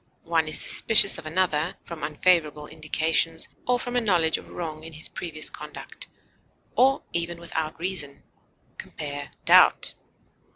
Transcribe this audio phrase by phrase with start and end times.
[0.23, 4.93] One is suspicious of another from unfavorable indications or from a knowledge of wrong in
[4.93, 6.07] his previous conduct,
[6.75, 8.23] or even without reason.
[8.79, 9.93] Compare DOUBT.